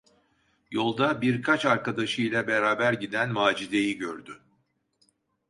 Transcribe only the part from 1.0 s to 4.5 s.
birkaç arkadaşıyla beraber giden Macide’yi gördü.